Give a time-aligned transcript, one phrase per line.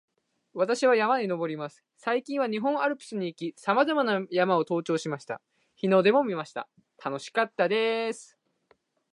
[0.53, 1.83] 私は山に登ります。
[1.97, 5.41] 最近は日本アルプスに行き、さまざまな山を登頂しました。
[5.75, 6.67] 日の出も見ました。
[7.03, 8.37] 楽しかったです